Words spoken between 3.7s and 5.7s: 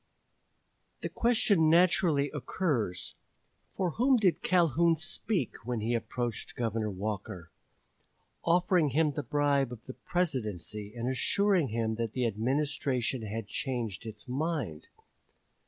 for whom did Calhoun speak